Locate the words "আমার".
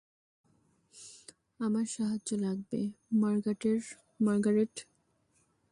1.59-1.85